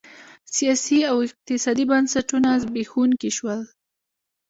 سیاسي 0.55 0.99
او 1.09 1.15
اقتصادي 1.27 1.83
بنسټونه 1.91 2.49
زبېښونکي 2.61 3.29
شول. 3.37 3.59